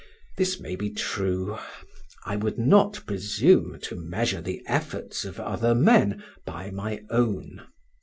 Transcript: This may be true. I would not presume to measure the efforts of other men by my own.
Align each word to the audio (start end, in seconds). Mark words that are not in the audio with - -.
This 0.35 0.59
may 0.59 0.75
be 0.75 0.89
true. 0.89 1.59
I 2.25 2.35
would 2.35 2.57
not 2.57 3.05
presume 3.05 3.77
to 3.83 3.95
measure 3.95 4.41
the 4.41 4.63
efforts 4.65 5.25
of 5.25 5.39
other 5.39 5.75
men 5.75 6.23
by 6.43 6.71
my 6.71 7.01
own. 7.11 7.61